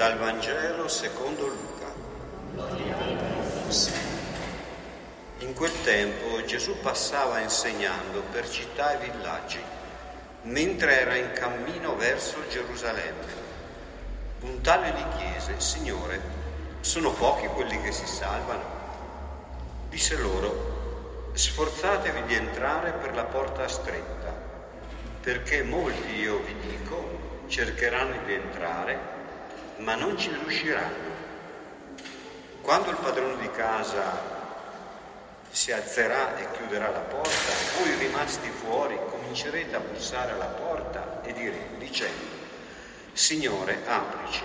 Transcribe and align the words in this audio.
Dal 0.00 0.16
Vangelo 0.16 0.88
secondo 0.88 1.46
Luca. 1.46 1.92
In 5.40 5.52
quel 5.52 5.82
tempo 5.82 6.42
Gesù 6.46 6.80
passava 6.80 7.40
insegnando 7.40 8.22
per 8.32 8.48
città 8.48 8.98
e 8.98 9.10
villaggi, 9.10 9.62
mentre 10.44 11.00
era 11.00 11.16
in 11.16 11.32
cammino 11.34 11.96
verso 11.96 12.38
Gerusalemme. 12.48 13.26
Un 14.40 14.62
tale 14.62 14.88
gli 14.88 15.18
chiese, 15.18 15.60
Signore, 15.60 16.18
sono 16.80 17.12
pochi 17.12 17.46
quelli 17.48 17.78
che 17.82 17.92
si 17.92 18.06
salvano? 18.06 18.64
Disse 19.90 20.16
loro, 20.16 21.28
sforzatevi 21.34 22.22
di 22.22 22.36
entrare 22.36 22.92
per 22.92 23.14
la 23.14 23.24
porta 23.24 23.68
stretta, 23.68 24.34
perché 25.20 25.62
molti, 25.62 26.14
io 26.14 26.38
vi 26.38 26.56
dico, 26.58 27.44
cercheranno 27.48 28.24
di 28.24 28.32
entrare 28.32 29.18
ma 29.80 29.94
non 29.94 30.16
ci 30.16 30.30
riusciranno. 30.30 31.18
Quando 32.62 32.90
il 32.90 32.96
padrone 32.96 33.40
di 33.40 33.50
casa 33.50 34.38
si 35.50 35.72
alzerà 35.72 36.36
e 36.38 36.50
chiuderà 36.52 36.90
la 36.90 37.00
porta, 37.00 37.52
voi 37.78 37.94
rimasti 37.96 38.48
fuori 38.48 38.98
comincerete 39.08 39.74
a 39.74 39.80
bussare 39.80 40.32
alla 40.32 40.46
porta 40.46 41.22
e 41.22 41.32
direte, 41.32 41.78
dicendo, 41.78 42.38
Signore, 43.12 43.78
aprici. 43.86 44.42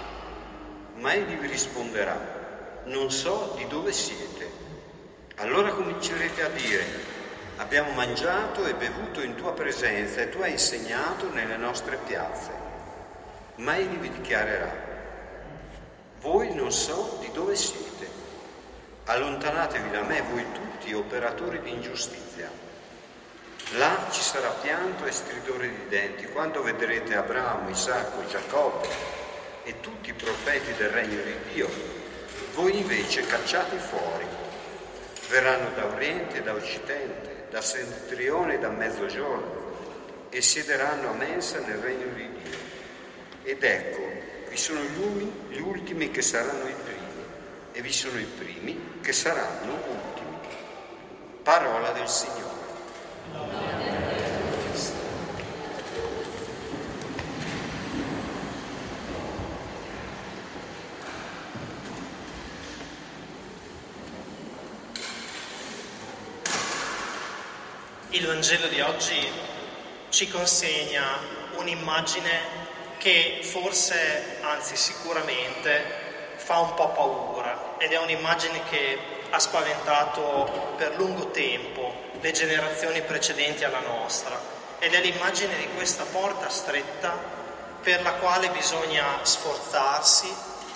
Ma 0.95 1.13
egli 1.13 1.35
vi 1.35 1.48
risponderà, 1.48 2.81
non 2.85 3.12
so 3.12 3.54
di 3.57 3.67
dove 3.67 3.91
siete. 3.91 4.49
Allora 5.35 5.70
comincerete 5.70 6.43
a 6.43 6.49
dire, 6.49 6.85
abbiamo 7.57 7.91
mangiato 7.91 8.65
e 8.65 8.73
bevuto 8.73 9.21
in 9.21 9.35
tua 9.35 9.54
presenza 9.54 10.21
e 10.21 10.29
tu 10.29 10.40
hai 10.41 10.52
insegnato 10.52 11.29
nelle 11.31 11.57
nostre 11.57 11.98
piazze. 11.98 12.52
Ma 13.57 13.77
egli 13.77 13.98
vi 13.98 14.09
dichiarerà, 14.09 14.84
voi 16.22 16.54
non 16.54 16.71
so 16.71 17.18
di 17.21 17.30
dove 17.32 17.55
siete. 17.55 17.84
Allontanatevi 19.05 19.90
da 19.91 20.02
me, 20.02 20.22
voi 20.22 20.46
tutti 20.52 20.94
operatori 20.94 21.62
di 21.62 21.72
ingiustizia. 21.72 22.49
Là 23.77 24.07
ci 24.12 24.22
sarà 24.22 24.49
pianto 24.62 25.05
e 25.05 25.12
stridore 25.12 25.70
di 25.70 25.88
denti 25.90 26.26
quando 26.27 26.62
vedrete 26.62 27.16
Abramo, 27.16 27.70
Isacco, 27.70 28.26
Giacobbe 28.27 28.88
e 29.63 29.80
tutti 29.80 30.12
i 30.12 30.13
profeti 30.13 30.74
del 30.74 30.90
regno 30.90 31.22
di 31.22 31.35
Dio. 31.54 31.70
Voi 32.54 32.77
invece 32.77 33.26
cacciati 33.26 33.77
fuori. 33.77 34.26
Verranno 35.29 35.70
da 35.76 35.85
oriente 35.85 36.38
e 36.38 36.44
da 36.44 36.54
occidente, 36.54 37.48
da 37.50 37.62
settentrione 37.62 38.55
e 38.55 38.60
da 38.60 38.70
mezzogiorno 38.70 39.66
e 40.29 40.41
siederanno 40.41 41.10
a 41.10 41.13
mensa 41.13 41.60
nel 41.60 41.77
regno 41.77 42.13
di 42.13 42.29
Dio. 42.29 42.57
Ed 43.44 43.63
ecco, 43.63 44.15
vi 44.55 44.61
sono 44.61 44.79
gli, 44.79 45.31
gli 45.49 45.59
ultimi 45.59 46.11
che 46.11 46.21
saranno 46.21 46.65
i 46.65 46.75
primi 46.81 47.25
e 47.73 47.81
vi 47.81 47.91
sono 47.91 48.17
i 48.17 48.23
primi 48.23 48.99
che 49.01 49.11
saranno 49.11 49.73
ultimi. 49.73 50.37
Parola 51.43 51.91
del 51.91 52.07
Signore. 52.07 52.63
Il 68.11 68.25
Vangelo 68.25 68.67
di 68.67 68.79
oggi 68.79 69.28
ci 70.07 70.29
consegna 70.29 71.03
un'immagine 71.57 72.65
che 73.06 73.38
forse, 73.44 74.39
anzi 74.41 74.75
sicuramente, 74.75 76.34
fa 76.38 76.57
un 76.57 76.73
po' 76.73 76.89
paura 76.89 77.75
ed 77.78 77.91
è 77.91 78.00
un'immagine 78.00 78.63
che 78.67 78.97
ha 79.29 79.38
spaventato 79.38 80.73
per 80.75 80.95
lungo 80.95 81.29
tempo 81.29 81.94
le 82.19 82.31
generazioni 82.31 83.03
precedenti 83.03 83.63
alla 83.63 83.81
nostra 83.81 84.39
ed 84.79 84.95
è 84.95 85.01
l'immagine 85.01 85.55
di 85.55 85.67
questa 85.75 86.03
porta 86.05 86.49
stretta 86.49 87.15
per 87.79 88.01
la 88.01 88.13
quale 88.13 88.49
bisogna 88.49 89.19
sforzarsi 89.21 90.33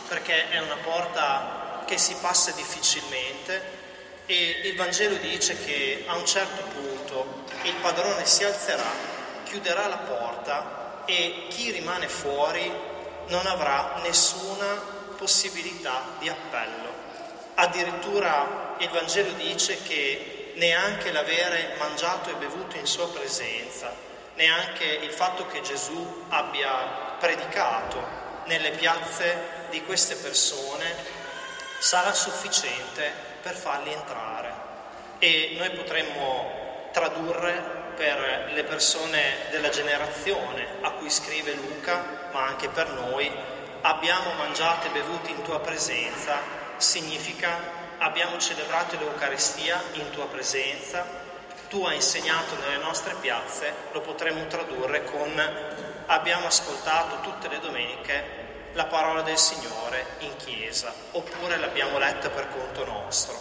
perché 0.07 0.51
è 0.51 0.59
una 0.59 0.77
porta 0.83 1.81
che 1.87 1.97
si 1.97 2.13
passa 2.21 2.51
difficilmente 2.51 3.59
e 4.27 4.61
il 4.65 4.75
Vangelo 4.75 5.15
dice 5.15 5.57
che 5.65 6.03
a 6.05 6.15
un 6.15 6.27
certo 6.27 6.61
punto 6.75 7.45
il 7.63 7.73
padrone 7.81 8.23
si 8.27 8.43
alzerà, 8.43 8.91
chiuderà 9.45 9.87
la 9.87 9.97
porta 9.97 10.88
e 11.09 11.47
chi 11.49 11.71
rimane 11.71 12.07
fuori 12.07 12.71
non 13.29 13.47
avrà 13.47 13.95
nessuna 14.03 14.67
possibilità 15.17 16.03
di 16.19 16.29
appello. 16.29 16.93
Addirittura 17.55 18.75
il 18.77 18.89
Vangelo 18.89 19.31
dice 19.31 19.81
che 19.81 20.53
neanche 20.57 21.11
l'avere 21.11 21.73
mangiato 21.79 22.29
e 22.29 22.35
bevuto 22.35 22.77
in 22.77 22.85
sua 22.85 23.09
presenza, 23.09 23.91
neanche 24.35 24.85
il 24.85 25.09
fatto 25.11 25.47
che 25.47 25.61
Gesù 25.61 26.25
abbia 26.29 27.17
predicato 27.17 28.17
nelle 28.45 28.69
piazze 28.71 29.65
di 29.71 29.83
queste 29.83 30.15
persone 30.15 30.93
sarà 31.79 32.13
sufficiente 32.13 33.11
per 33.41 33.55
farli 33.55 33.91
entrare. 33.91 34.53
E 35.17 35.55
noi 35.57 35.71
potremmo 35.71 36.89
tradurre 36.91 37.78
per 37.99 38.51
le 38.53 38.63
persone 38.63 39.49
della 39.49 39.67
generazione 39.67 40.65
a 40.79 40.91
cui 40.91 41.09
scrive 41.09 41.51
Luca, 41.51 42.29
ma 42.31 42.45
anche 42.45 42.69
per 42.69 42.87
noi, 42.91 43.29
abbiamo 43.81 44.31
mangiato 44.37 44.87
e 44.87 44.91
bevuto 44.91 45.29
in 45.29 45.41
tua 45.41 45.59
presenza, 45.59 46.37
significa 46.77 47.57
abbiamo 47.97 48.37
celebrato 48.37 48.97
l'Eucaristia 48.97 49.83
in 49.95 50.09
tua 50.11 50.27
presenza, 50.27 51.05
tu 51.67 51.83
hai 51.83 51.95
insegnato 51.95 52.55
nelle 52.55 52.81
nostre 52.81 53.15
piazze, 53.19 53.73
lo 53.91 53.99
potremmo 53.99 54.47
tradurre 54.47 55.03
con 55.03 55.37
abbiamo 56.05 56.47
ascoltato 56.47 57.19
tutte 57.19 57.49
le 57.49 57.59
domeniche 57.59 58.37
la 58.73 58.85
parola 58.85 59.23
del 59.23 59.37
Signore 59.37 60.05
in 60.19 60.37
chiesa, 60.37 60.93
oppure 61.11 61.57
l'abbiamo 61.57 61.97
letta 61.97 62.29
per 62.29 62.47
conto 62.47 62.85
nostro. 62.85 63.37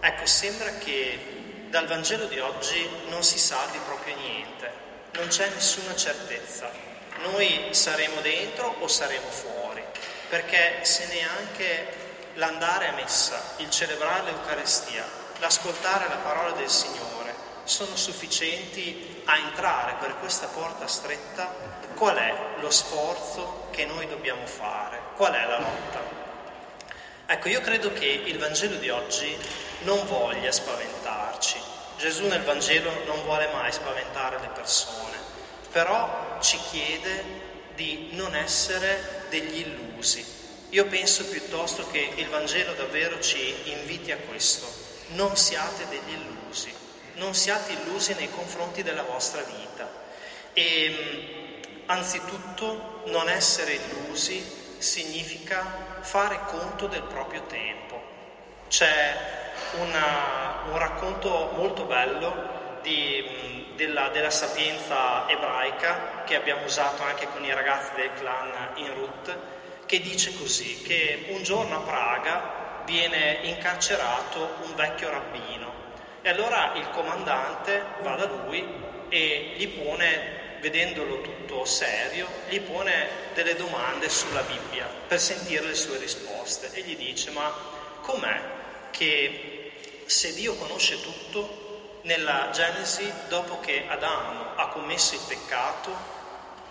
Ecco, 0.00 0.26
sembra 0.26 0.72
che 0.76 1.37
dal 1.68 1.86
Vangelo 1.86 2.24
di 2.24 2.38
oggi 2.38 2.88
non 3.08 3.22
si 3.22 3.38
sa 3.38 3.58
di 3.70 3.78
proprio 3.84 4.16
niente, 4.16 4.72
non 5.12 5.28
c'è 5.28 5.48
nessuna 5.50 5.94
certezza. 5.94 6.70
Noi 7.30 7.68
saremo 7.72 8.20
dentro 8.20 8.76
o 8.78 8.88
saremo 8.88 9.28
fuori, 9.28 9.82
perché 10.28 10.84
se 10.84 11.06
neanche 11.06 12.06
l'andare 12.34 12.88
a 12.88 12.92
messa, 12.92 13.54
il 13.56 13.70
celebrare 13.70 14.24
l'Eucarestia, 14.24 15.04
l'ascoltare 15.40 16.08
la 16.08 16.16
parola 16.16 16.52
del 16.52 16.70
Signore 16.70 17.34
sono 17.64 17.96
sufficienti 17.96 19.22
a 19.26 19.36
entrare 19.36 19.96
per 20.00 20.18
questa 20.20 20.46
porta 20.46 20.86
stretta, 20.86 21.54
qual 21.94 22.16
è 22.16 22.34
lo 22.60 22.70
sforzo 22.70 23.66
che 23.72 23.84
noi 23.84 24.06
dobbiamo 24.06 24.46
fare? 24.46 25.00
Qual 25.16 25.32
è 25.32 25.46
la 25.46 25.58
lotta? 25.58 26.27
Ecco, 27.30 27.48
io 27.50 27.60
credo 27.60 27.92
che 27.92 28.06
il 28.06 28.38
Vangelo 28.38 28.76
di 28.76 28.88
oggi 28.88 29.36
non 29.80 30.06
voglia 30.06 30.50
spaventarci. 30.50 31.58
Gesù 31.98 32.26
nel 32.26 32.42
Vangelo 32.42 32.90
non 33.04 33.22
vuole 33.24 33.50
mai 33.52 33.70
spaventare 33.70 34.40
le 34.40 34.48
persone, 34.48 35.18
però 35.70 36.38
ci 36.40 36.58
chiede 36.70 37.22
di 37.74 38.08
non 38.12 38.34
essere 38.34 39.26
degli 39.28 39.58
illusi. 39.58 40.24
Io 40.70 40.86
penso 40.86 41.26
piuttosto 41.26 41.86
che 41.90 42.12
il 42.14 42.28
Vangelo 42.28 42.72
davvero 42.72 43.20
ci 43.20 43.54
inviti 43.64 44.10
a 44.10 44.16
questo. 44.26 44.66
Non 45.08 45.36
siate 45.36 45.86
degli 45.90 46.14
illusi, 46.14 46.72
non 47.16 47.34
siate 47.34 47.72
illusi 47.72 48.14
nei 48.14 48.30
confronti 48.30 48.82
della 48.82 49.02
vostra 49.02 49.42
vita. 49.42 49.86
E 50.54 51.82
anzitutto 51.84 53.02
non 53.08 53.28
essere 53.28 53.74
illusi 53.74 54.67
significa 54.78 55.98
fare 56.00 56.40
conto 56.46 56.86
del 56.86 57.02
proprio 57.02 57.42
tempo. 57.42 58.00
C'è 58.68 59.16
una, 59.80 60.62
un 60.70 60.78
racconto 60.78 61.52
molto 61.54 61.84
bello 61.84 62.80
di, 62.82 63.72
della, 63.76 64.08
della, 64.08 64.30
sapienza 64.30 65.28
ebraica 65.28 66.22
che 66.24 66.36
abbiamo 66.36 66.64
usato 66.64 67.02
anche 67.02 67.28
con 67.28 67.44
i 67.44 67.52
ragazzi 67.52 67.94
del 67.96 68.10
clan 68.14 68.50
in 68.76 68.94
route, 68.94 69.56
che 69.86 70.00
dice 70.00 70.34
così, 70.36 70.82
che 70.82 71.26
un 71.30 71.42
giorno 71.42 71.76
a 71.76 71.80
Praga 71.80 72.82
viene 72.84 73.40
incarcerato 73.42 74.56
un 74.62 74.74
vecchio 74.74 75.10
rabbino 75.10 75.78
e 76.22 76.30
allora 76.30 76.72
il 76.74 76.88
comandante 76.90 77.82
va 78.02 78.14
da 78.16 78.26
lui 78.26 78.66
e 79.08 79.54
gli 79.56 79.68
pone 79.68 80.47
vedendolo 80.60 81.20
tutto 81.20 81.64
serio, 81.64 82.26
gli 82.48 82.60
pone 82.60 83.08
delle 83.34 83.54
domande 83.56 84.08
sulla 84.08 84.42
Bibbia 84.42 84.86
per 85.06 85.20
sentire 85.20 85.66
le 85.66 85.74
sue 85.74 85.98
risposte 85.98 86.70
e 86.72 86.82
gli 86.82 86.96
dice 86.96 87.30
ma 87.30 87.52
com'è 88.02 88.40
che 88.90 89.72
se 90.06 90.32
Dio 90.34 90.54
conosce 90.54 91.00
tutto, 91.02 92.00
nella 92.02 92.50
Genesi, 92.52 93.10
dopo 93.28 93.60
che 93.60 93.84
Adamo 93.86 94.54
ha 94.56 94.68
commesso 94.68 95.14
il 95.14 95.20
peccato, 95.28 96.16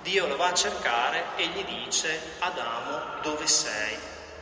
Dio 0.01 0.25
lo 0.27 0.35
va 0.35 0.47
a 0.47 0.53
cercare 0.53 1.23
e 1.35 1.47
gli 1.47 1.63
dice 1.63 2.19
Adamo 2.39 3.21
dove 3.21 3.45
sei? 3.45 3.95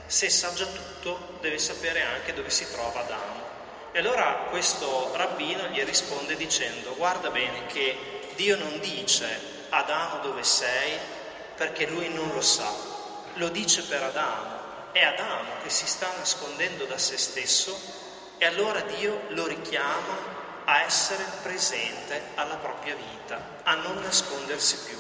Se 0.05 0.29
sa 0.29 0.53
già 0.53 0.65
tutto 0.65 1.37
deve 1.41 1.57
sapere 1.57 2.01
anche 2.01 2.33
dove 2.33 2.49
si 2.49 2.69
trova 2.71 3.01
Adamo. 3.01 3.43
E 3.91 3.99
allora 3.99 4.47
questo 4.49 5.11
rabbino 5.15 5.67
gli 5.67 5.81
risponde 5.83 6.35
dicendo 6.35 6.95
guarda 6.95 7.29
bene 7.29 7.65
che 7.65 8.14
Dio 8.35 8.57
non 8.57 8.79
dice 8.79 9.27
Adamo 9.69 10.19
dove 10.19 10.43
sei 10.43 10.97
perché 11.55 11.87
lui 11.87 12.09
non 12.09 12.29
lo 12.33 12.41
sa, 12.41 12.69
lo 13.35 13.49
dice 13.49 13.83
per 13.83 14.03
Adamo. 14.03 14.91
È 14.91 15.03
Adamo 15.03 15.51
che 15.63 15.69
si 15.69 15.87
sta 15.87 16.11
nascondendo 16.17 16.85
da 16.85 16.97
se 16.97 17.17
stesso 17.17 17.77
e 18.37 18.45
allora 18.45 18.81
Dio 18.81 19.21
lo 19.29 19.47
richiama 19.47 20.33
a 20.65 20.81
essere 20.81 21.23
presente 21.43 22.21
alla 22.35 22.55
propria 22.55 22.95
vita, 22.95 23.59
a 23.63 23.75
non 23.75 24.01
nascondersi 24.01 24.77
più. 24.85 24.97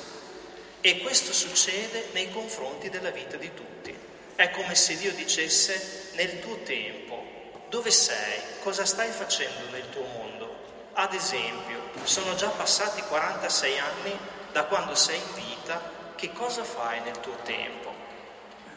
E 0.79 0.99
questo 0.99 1.33
succede 1.33 2.09
nei 2.13 2.29
confronti 2.31 2.89
della 2.89 3.09
vita 3.09 3.37
di 3.37 3.53
tutti. 3.53 3.97
È 4.35 4.49
come 4.51 4.75
se 4.75 4.97
Dio 4.97 5.11
dicesse 5.13 6.11
nel 6.13 6.39
tuo 6.39 6.57
tempo, 6.59 7.23
dove 7.69 7.91
sei? 7.91 8.39
Cosa 8.61 8.85
stai 8.85 9.09
facendo 9.11 9.69
nel 9.71 9.89
tuo 9.89 10.05
mondo? 10.05 10.55
Ad 10.93 11.13
esempio, 11.13 11.84
sono 12.05 12.35
già 12.35 12.49
passati 12.49 13.01
46 13.01 13.79
anni 13.79 14.17
da 14.51 14.63
quando 14.65 14.95
sei 14.95 15.17
in 15.17 15.33
vita, 15.33 15.81
che 16.15 16.31
cosa 16.31 16.63
fai 16.63 17.01
nel 17.01 17.19
tuo 17.19 17.35
tempo? 17.43 17.93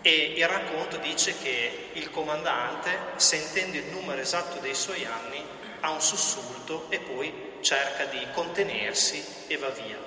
E 0.03 0.35
il 0.37 0.49
racconto 0.49 0.97
dice 0.99 1.37
che 1.39 1.91
il 1.93 2.11
comandante, 2.11 2.97
sentendo 3.17 3.77
il 3.77 3.87
numero 3.87 4.21
esatto 4.21 4.59
dei 4.61 4.75
suoi 4.75 5.05
anni, 5.05 5.45
ha 5.81 5.91
un 5.91 6.01
sussulto 6.01 6.87
e 6.89 6.99
poi 7.01 7.57
cerca 7.61 8.05
di 8.05 8.27
contenersi 8.33 9.25
e 9.47 9.57
va 9.57 9.69
via. 9.69 9.99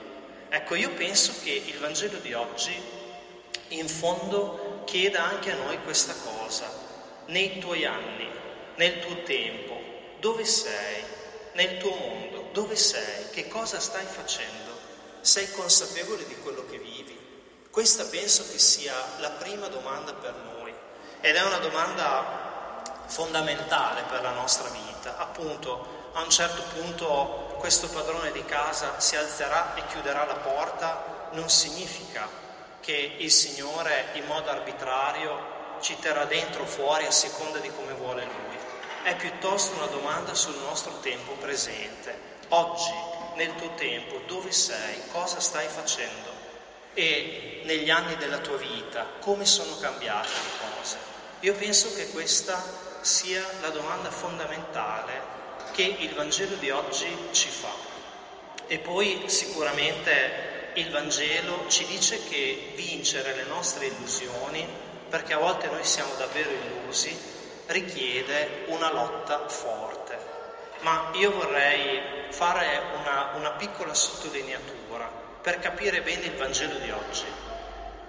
Ecco, 0.50 0.76
io 0.76 0.90
penso 0.92 1.34
che 1.44 1.64
il 1.66 1.78
Vangelo 1.78 2.18
di 2.18 2.34
oggi 2.34 2.76
in 3.70 3.88
fondo 3.88 4.82
chieda 4.86 5.24
anche 5.24 5.52
a 5.52 5.56
noi 5.56 5.82
questa 5.84 6.14
cosa. 6.14 6.70
Nei 7.28 7.60
tuoi 7.60 7.86
anni, 7.86 8.28
nel 8.76 9.00
tuo 9.00 9.24
tempo, 9.24 9.80
dove 10.20 10.44
sei? 10.44 11.04
Nel 11.54 11.78
tuo 11.78 11.96
mondo, 11.96 12.41
dove 12.52 12.76
sei? 12.76 13.30
Che 13.30 13.48
cosa 13.48 13.80
stai 13.80 14.06
facendo? 14.06 14.80
Sei 15.22 15.50
consapevole 15.52 16.26
di 16.26 16.36
quello 16.38 16.66
che 16.66 16.78
vivi? 16.78 17.20
Questa 17.70 18.06
penso 18.06 18.46
che 18.50 18.60
sia 18.60 18.94
la 19.20 19.30
prima 19.30 19.68
domanda 19.68 20.14
per 20.14 20.34
noi 20.34 20.74
ed 21.22 21.36
è 21.36 21.44
una 21.44 21.60
domanda 21.60 22.84
fondamentale 23.06 24.04
per 24.10 24.22
la 24.22 24.32
nostra 24.32 24.70
vita. 24.70 25.18
Appunto, 25.18 26.10
a 26.14 26.22
un 26.22 26.30
certo 26.30 26.64
punto 26.74 27.56
questo 27.60 27.88
padrone 27.88 28.32
di 28.32 28.44
casa 28.44 29.00
si 29.00 29.16
alzerà 29.16 29.76
e 29.76 29.86
chiuderà 29.88 30.26
la 30.26 30.36
porta, 30.36 31.30
non 31.32 31.50
significa 31.50 32.28
che 32.82 33.16
il 33.20 33.32
Signore 33.32 34.10
in 34.14 34.26
modo 34.26 34.50
arbitrario 34.50 35.60
ci 35.80 35.98
terrà 36.00 36.26
dentro 36.26 36.64
o 36.64 36.66
fuori 36.66 37.06
a 37.06 37.12
seconda 37.12 37.60
di 37.60 37.72
come 37.74 37.94
vuole 37.94 38.24
Lui. 38.24 38.58
È 39.04 39.16
piuttosto 39.16 39.76
una 39.78 39.88
domanda 39.88 40.34
sul 40.34 40.58
nostro 40.58 41.00
tempo 41.00 41.34
presente. 41.34 42.31
Oggi, 42.54 42.92
nel 43.36 43.56
tuo 43.56 43.70
tempo, 43.76 44.20
dove 44.28 44.52
sei? 44.52 45.04
Cosa 45.10 45.40
stai 45.40 45.70
facendo? 45.70 46.30
E 46.94 47.62
negli 47.64 47.90
anni 47.90 48.18
della 48.18 48.40
tua 48.40 48.58
vita, 48.58 49.06
come 49.22 49.46
sono 49.46 49.78
cambiate 49.78 50.28
le 50.28 50.76
cose? 50.76 50.98
Io 51.40 51.54
penso 51.54 51.94
che 51.96 52.10
questa 52.10 52.62
sia 53.00 53.42
la 53.62 53.70
domanda 53.70 54.12
fondamentale 54.12 55.14
che 55.72 55.96
il 56.00 56.14
Vangelo 56.14 56.56
di 56.56 56.70
oggi 56.72 57.08
ci 57.32 57.48
fa. 57.48 57.72
E 58.68 58.80
poi 58.80 59.24
sicuramente 59.28 60.72
il 60.74 60.92
Vangelo 60.92 61.70
ci 61.70 61.86
dice 61.86 62.22
che 62.28 62.74
vincere 62.76 63.34
le 63.34 63.44
nostre 63.44 63.86
illusioni, 63.86 64.68
perché 65.08 65.32
a 65.36 65.38
volte 65.38 65.68
noi 65.68 65.86
siamo 65.86 66.16
davvero 66.16 66.50
illusi, 66.50 67.18
richiede 67.68 68.66
una 68.68 68.92
lotta 68.92 69.48
forte. 69.48 70.01
Ma 70.82 71.10
io 71.14 71.32
vorrei 71.32 72.32
fare 72.32 72.82
una, 73.00 73.32
una 73.36 73.52
piccola 73.52 73.94
sottolineatura 73.94 75.10
per 75.42 75.60
capire 75.60 76.02
bene 76.02 76.26
il 76.26 76.36
Vangelo 76.36 76.80
di 76.80 76.90
oggi. 76.90 77.26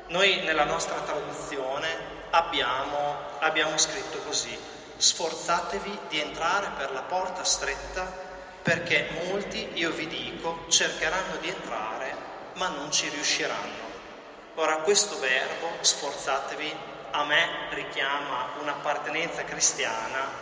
Noi 0.09 0.41
nella 0.41 0.65
nostra 0.65 1.01
traduzione 1.01 1.89
abbiamo, 2.31 3.17
abbiamo 3.41 3.77
scritto 3.77 4.19
così, 4.19 4.59
sforzatevi 4.97 5.99
di 6.09 6.21
entrare 6.21 6.71
per 6.77 6.93
la 6.93 7.03
porta 7.03 7.45
stretta 7.45 8.31
perché 8.63 9.09
molti, 9.25 9.71
io 9.75 9.91
vi 9.91 10.07
dico, 10.07 10.65
cercheranno 10.69 11.37
di 11.41 11.49
entrare 11.49 12.15
ma 12.55 12.69
non 12.69 12.91
ci 12.91 13.09
riusciranno. 13.09 13.91
Ora 14.57 14.77
questo 14.77 15.19
verbo, 15.19 15.69
sforzatevi, 15.81 16.77
a 17.11 17.25
me 17.25 17.49
richiama 17.71 18.51
un'appartenenza 18.61 19.45
cristiana 19.45 20.42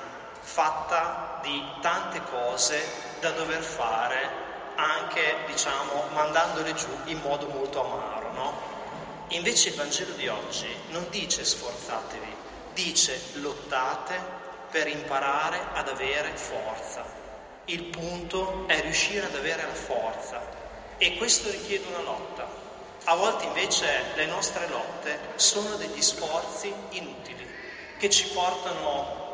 fatta 0.53 1.39
di 1.43 1.65
tante 1.81 2.21
cose 2.25 2.83
da 3.21 3.31
dover 3.31 3.63
fare 3.63 4.49
anche, 4.75 5.37
diciamo, 5.47 6.07
mandandole 6.13 6.75
giù 6.75 6.89
in 7.05 7.21
modo 7.21 7.47
molto 7.47 7.85
amaro, 7.85 8.33
no? 8.33 8.61
Invece 9.29 9.69
il 9.69 9.77
Vangelo 9.77 10.13
di 10.15 10.27
oggi 10.27 10.67
non 10.89 11.07
dice 11.11 11.45
sforzatevi, 11.45 12.35
dice 12.75 13.21
lottate 13.35 14.19
per 14.73 14.89
imparare 14.89 15.61
ad 15.75 15.89
avere 15.89 16.33
forza. 16.35 17.05
Il 17.67 17.85
punto 17.85 18.65
è 18.67 18.81
riuscire 18.81 19.27
ad 19.27 19.37
avere 19.37 19.63
la 19.63 19.75
forza 19.75 20.43
e 20.99 21.17
questo 21.17 21.49
richiede 21.49 21.87
una 21.87 22.03
lotta. 22.03 22.49
A 23.05 23.15
volte 23.15 23.45
invece 23.45 23.87
le 24.17 24.27
nostre 24.27 24.67
lotte 24.67 25.17
sono 25.37 25.77
degli 25.77 26.03
sforzi 26.03 26.75
inutili 26.91 27.47
che 27.99 28.11
ci 28.11 28.27
portano 28.31 29.30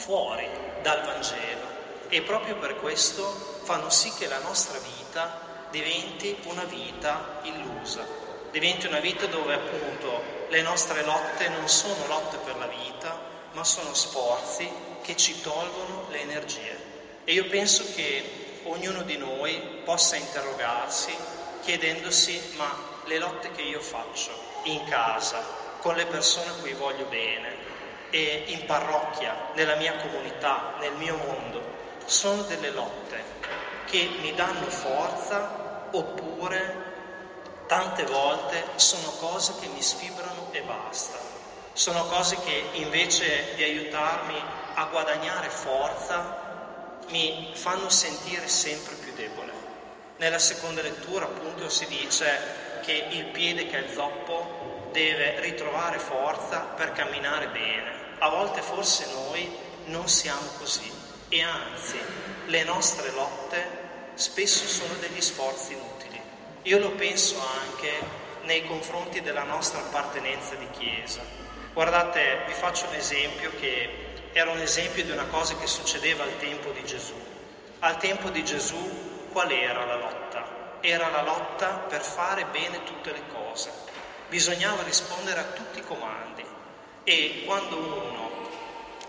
fuori 0.00 0.48
dal 0.80 1.04
Vangelo 1.04 1.68
e 2.08 2.22
proprio 2.22 2.56
per 2.56 2.80
questo 2.80 3.22
fanno 3.64 3.90
sì 3.90 4.10
che 4.14 4.26
la 4.28 4.38
nostra 4.38 4.78
vita 4.78 5.66
diventi 5.70 6.36
una 6.44 6.64
vita 6.64 7.40
illusa, 7.42 8.06
diventi 8.50 8.86
una 8.86 8.98
vita 8.98 9.26
dove 9.26 9.54
appunto 9.54 10.22
le 10.48 10.62
nostre 10.62 11.04
lotte 11.04 11.48
non 11.50 11.68
sono 11.68 12.06
lotte 12.06 12.38
per 12.38 12.56
la 12.56 12.66
vita, 12.66 13.16
ma 13.52 13.62
sono 13.62 13.92
sforzi 13.94 14.68
che 15.02 15.16
ci 15.16 15.40
tolgono 15.42 16.06
le 16.08 16.20
energie. 16.22 16.88
E 17.24 17.32
io 17.34 17.44
penso 17.46 17.84
che 17.94 18.60
ognuno 18.64 19.02
di 19.02 19.18
noi 19.18 19.82
possa 19.84 20.16
interrogarsi 20.16 21.14
chiedendosi 21.60 22.54
ma 22.56 22.74
le 23.04 23.18
lotte 23.18 23.52
che 23.52 23.62
io 23.62 23.80
faccio 23.80 24.32
in 24.64 24.82
casa, 24.84 25.44
con 25.80 25.94
le 25.94 26.06
persone 26.06 26.48
a 26.48 26.54
cui 26.54 26.72
voglio 26.72 27.04
bene 27.04 27.69
e 28.10 28.44
in 28.48 28.66
parrocchia, 28.66 29.50
nella 29.54 29.76
mia 29.76 29.96
comunità, 29.96 30.74
nel 30.80 30.92
mio 30.94 31.16
mondo, 31.16 31.62
sono 32.04 32.42
delle 32.42 32.70
lotte 32.70 33.22
che 33.86 34.10
mi 34.20 34.34
danno 34.34 34.66
forza 34.66 35.88
oppure 35.90 36.88
tante 37.66 38.04
volte 38.04 38.64
sono 38.76 39.10
cose 39.18 39.54
che 39.60 39.68
mi 39.68 39.80
sfibrano 39.80 40.48
e 40.50 40.60
basta. 40.62 41.18
Sono 41.72 42.04
cose 42.06 42.36
che 42.44 42.64
invece 42.72 43.54
di 43.54 43.62
aiutarmi 43.62 44.34
a 44.74 44.84
guadagnare 44.86 45.48
forza 45.48 46.98
mi 47.08 47.50
fanno 47.54 47.88
sentire 47.88 48.48
sempre 48.48 48.94
più 48.96 49.12
debole. 49.14 49.52
Nella 50.16 50.38
seconda 50.38 50.82
lettura 50.82 51.24
appunto 51.26 51.68
si 51.68 51.86
dice 51.86 52.80
che 52.82 53.06
il 53.10 53.26
piede 53.26 53.66
che 53.66 53.86
è 53.86 53.92
zoppo 53.92 54.88
deve 54.92 55.40
ritrovare 55.40 55.98
forza 55.98 56.60
per 56.76 56.92
camminare 56.92 57.48
bene. 57.48 57.99
A 58.22 58.28
volte 58.28 58.60
forse 58.60 59.06
noi 59.14 59.50
non 59.86 60.06
siamo 60.06 60.46
così 60.58 60.92
e 61.30 61.40
anzi 61.40 61.98
le 62.48 62.64
nostre 62.64 63.10
lotte 63.12 63.66
spesso 64.12 64.66
sono 64.66 64.92
degli 65.00 65.22
sforzi 65.22 65.72
inutili. 65.72 66.20
Io 66.64 66.78
lo 66.80 66.90
penso 66.90 67.40
anche 67.62 67.90
nei 68.42 68.66
confronti 68.66 69.22
della 69.22 69.44
nostra 69.44 69.80
appartenenza 69.80 70.54
di 70.56 70.68
Chiesa. 70.68 71.22
Guardate, 71.72 72.44
vi 72.46 72.52
faccio 72.52 72.88
un 72.88 72.94
esempio 72.96 73.52
che 73.58 74.08
era 74.32 74.50
un 74.50 74.60
esempio 74.60 75.02
di 75.02 75.12
una 75.12 75.24
cosa 75.24 75.56
che 75.56 75.66
succedeva 75.66 76.22
al 76.22 76.36
tempo 76.36 76.72
di 76.72 76.84
Gesù. 76.84 77.14
Al 77.78 77.96
tempo 77.96 78.28
di 78.28 78.44
Gesù 78.44 79.28
qual 79.32 79.50
era 79.50 79.86
la 79.86 79.96
lotta? 79.96 80.76
Era 80.82 81.08
la 81.08 81.22
lotta 81.22 81.68
per 81.88 82.02
fare 82.02 82.44
bene 82.52 82.84
tutte 82.84 83.12
le 83.12 83.22
cose. 83.32 83.72
Bisognava 84.28 84.82
rispondere 84.82 85.40
a 85.40 85.44
tutti 85.44 85.78
i 85.78 85.84
comandi 85.84 86.58
e 87.04 87.42
quando 87.44 87.76
uno 87.76 88.30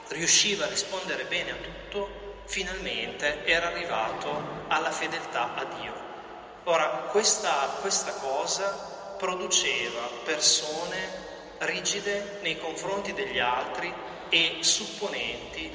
riusciva 0.09 0.65
a 0.65 0.69
rispondere 0.69 1.25
bene 1.25 1.51
a 1.51 1.55
tutto, 1.55 2.43
finalmente 2.45 3.45
era 3.45 3.67
arrivato 3.67 4.65
alla 4.67 4.91
fedeltà 4.91 5.55
a 5.55 5.63
Dio. 5.79 5.93
Ora, 6.65 6.87
questa, 7.11 7.77
questa 7.81 8.13
cosa 8.13 9.15
produceva 9.17 10.09
persone 10.23 11.29
rigide 11.59 12.39
nei 12.41 12.57
confronti 12.59 13.13
degli 13.13 13.39
altri 13.39 13.93
e 14.29 14.57
supponenti 14.61 15.71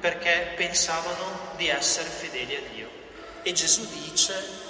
perché 0.00 0.52
pensavano 0.56 1.52
di 1.56 1.68
essere 1.68 2.08
fedeli 2.08 2.56
a 2.56 2.60
Dio. 2.72 2.88
E 3.42 3.52
Gesù 3.52 3.86
dice 3.88 4.66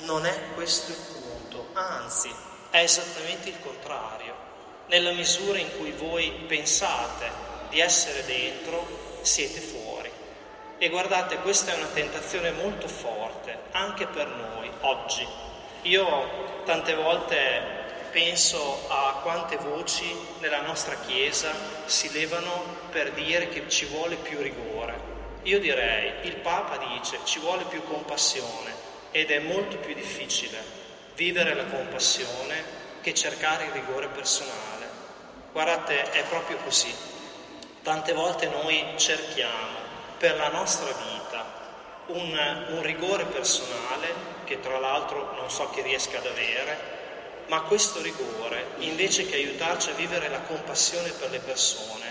non 0.00 0.26
è 0.26 0.34
questo 0.54 0.90
il 0.90 0.98
punto, 1.12 1.68
anzi 1.74 2.34
è 2.70 2.78
esattamente 2.78 3.48
il 3.48 3.60
contrario. 3.60 4.51
Nella 4.92 5.12
misura 5.12 5.56
in 5.56 5.74
cui 5.78 5.90
voi 5.92 6.30
pensate 6.46 7.30
di 7.70 7.80
essere 7.80 8.26
dentro, 8.26 9.18
siete 9.22 9.58
fuori. 9.58 10.10
E 10.76 10.88
guardate, 10.90 11.36
questa 11.36 11.72
è 11.72 11.76
una 11.76 11.86
tentazione 11.86 12.50
molto 12.50 12.88
forte 12.88 13.56
anche 13.70 14.06
per 14.06 14.26
noi 14.26 14.70
oggi. 14.80 15.26
Io 15.84 16.62
tante 16.66 16.92
volte 16.94 17.62
penso 18.10 18.84
a 18.88 19.20
quante 19.22 19.56
voci 19.56 20.04
nella 20.40 20.60
nostra 20.60 20.96
Chiesa 21.06 21.54
si 21.86 22.12
levano 22.12 22.62
per 22.90 23.12
dire 23.12 23.48
che 23.48 23.66
ci 23.70 23.86
vuole 23.86 24.16
più 24.16 24.42
rigore. 24.42 24.94
Io 25.44 25.58
direi, 25.58 26.26
il 26.26 26.36
Papa 26.36 26.76
dice 26.76 27.18
ci 27.24 27.38
vuole 27.38 27.64
più 27.64 27.82
compassione 27.84 28.74
ed 29.10 29.30
è 29.30 29.38
molto 29.38 29.78
più 29.78 29.94
difficile 29.94 30.62
vivere 31.14 31.54
la 31.54 31.64
compassione 31.64 32.80
che 33.00 33.14
cercare 33.14 33.64
il 33.64 33.70
rigore 33.70 34.08
personale. 34.08 34.71
Guardate, 35.52 36.10
è 36.12 36.24
proprio 36.24 36.56
così. 36.64 36.94
Tante 37.82 38.14
volte 38.14 38.48
noi 38.48 38.94
cerchiamo 38.96 39.80
per 40.16 40.36
la 40.36 40.48
nostra 40.48 40.90
vita 40.92 41.44
un, 42.06 42.66
un 42.70 42.82
rigore 42.82 43.26
personale 43.26 44.30
che 44.44 44.60
tra 44.60 44.78
l'altro 44.78 45.34
non 45.36 45.50
so 45.50 45.68
chi 45.68 45.82
riesca 45.82 46.18
ad 46.18 46.26
avere, 46.26 47.00
ma 47.48 47.60
questo 47.62 48.00
rigore, 48.00 48.68
invece 48.78 49.26
che 49.26 49.34
aiutarci 49.34 49.90
a 49.90 49.94
vivere 49.94 50.30
la 50.30 50.40
compassione 50.40 51.10
per 51.10 51.30
le 51.30 51.40
persone, 51.40 52.10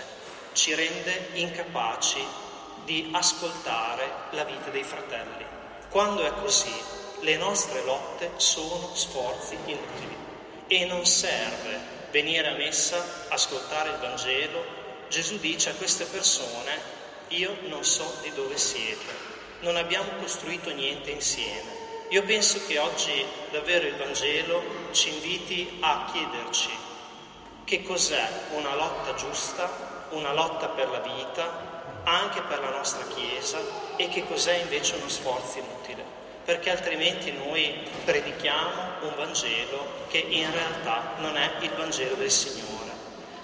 ci 0.52 0.74
rende 0.74 1.30
incapaci 1.32 2.24
di 2.84 3.10
ascoltare 3.12 4.08
la 4.30 4.44
vita 4.44 4.70
dei 4.70 4.84
fratelli. 4.84 5.44
Quando 5.88 6.22
è 6.24 6.32
così, 6.40 6.72
le 7.20 7.36
nostre 7.38 7.82
lotte 7.82 8.30
sono 8.36 8.94
sforzi 8.94 9.56
inutili 9.64 10.16
e 10.68 10.84
non 10.84 11.04
serve 11.04 12.01
venire 12.12 12.46
a 12.46 12.56
messa, 12.56 13.26
ascoltare 13.28 13.90
il 13.90 13.96
Vangelo. 13.96 14.64
Gesù 15.08 15.38
dice 15.38 15.70
a 15.70 15.74
queste 15.74 16.04
persone, 16.04 16.80
io 17.28 17.56
non 17.62 17.82
so 17.84 18.18
di 18.22 18.32
dove 18.34 18.56
siete, 18.56 19.30
non 19.62 19.74
abbiamo 19.74 20.10
costruito 20.20 20.70
niente 20.70 21.10
insieme 21.10 21.82
io 22.12 22.22
penso 22.24 22.60
che 22.66 22.78
oggi 22.78 23.24
davvero 23.50 23.86
il 23.86 23.96
Vangelo 23.96 24.62
ci 24.90 25.08
inviti 25.08 25.78
a 25.80 26.10
chiederci 26.12 26.68
che 27.64 27.82
cos'è 27.82 28.28
una 28.50 28.74
lotta 28.74 29.14
giusta, 29.14 30.06
una 30.10 30.34
lotta 30.34 30.68
per 30.68 30.90
la 30.90 30.98
vita, 30.98 32.02
anche 32.04 32.42
per 32.42 32.60
la 32.60 32.68
nostra 32.68 33.06
Chiesa, 33.06 33.60
e 33.96 34.10
che 34.10 34.26
cos'è 34.26 34.58
invece 34.58 34.96
uno 34.96 35.08
sforzo 35.08 35.60
inutile, 35.60 36.04
perché 36.44 36.70
altrimenti 36.70 37.32
noi 37.32 37.72
predichiamo 38.04 39.06
un 39.06 39.14
Vangelo 39.16 40.06
che 40.08 40.18
in 40.18 40.50
realtà 40.50 41.14
non 41.18 41.36
è 41.36 41.52
il 41.60 41.70
Vangelo 41.70 42.14
del 42.14 42.30
Signore. 42.30 42.90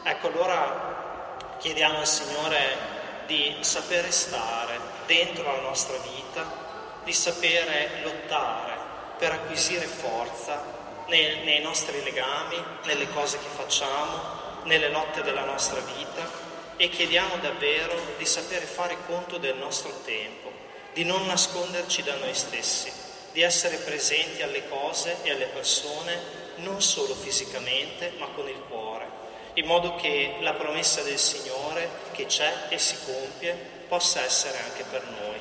Ecco, 0.02 0.28
allora 0.28 1.36
chiediamo 1.58 1.98
al 1.98 2.06
Signore 2.06 2.96
di 3.26 3.56
sapere 3.60 4.10
stare 4.10 4.78
dentro 5.06 5.44
la 5.44 5.60
nostra 5.60 5.96
vita, 5.98 7.00
di 7.04 7.12
sapere 7.12 8.00
lottare 8.02 8.76
per 9.18 9.32
acquisire 9.32 9.86
forza 9.86 10.62
nei, 11.08 11.44
nei 11.44 11.60
nostri 11.60 12.02
legami, 12.02 12.62
nelle 12.84 13.08
cose 13.10 13.38
che 13.38 13.48
facciamo, 13.54 14.62
nelle 14.64 14.88
lotte 14.88 15.22
della 15.22 15.44
nostra 15.44 15.80
vita 15.80 16.46
e 16.76 16.88
chiediamo 16.88 17.36
davvero 17.40 17.94
di 18.16 18.24
sapere 18.24 18.64
fare 18.64 18.96
conto 19.06 19.36
del 19.38 19.56
nostro 19.56 19.90
tempo, 20.04 20.52
di 20.98 21.04
non 21.04 21.26
nasconderci 21.26 22.02
da 22.02 22.16
noi 22.16 22.34
stessi, 22.34 22.90
di 23.30 23.40
essere 23.40 23.76
presenti 23.76 24.42
alle 24.42 24.68
cose 24.68 25.18
e 25.22 25.30
alle 25.30 25.46
persone 25.46 26.18
non 26.56 26.82
solo 26.82 27.14
fisicamente 27.14 28.14
ma 28.18 28.26
con 28.34 28.48
il 28.48 28.60
cuore, 28.68 29.06
in 29.54 29.66
modo 29.66 29.94
che 29.94 30.38
la 30.40 30.54
promessa 30.54 31.00
del 31.02 31.16
Signore 31.16 31.88
che 32.10 32.26
c'è 32.26 32.52
e 32.70 32.78
si 32.78 32.96
compie 33.04 33.54
possa 33.86 34.24
essere 34.24 34.58
anche 34.58 34.82
per 34.90 35.04
noi. 35.04 35.37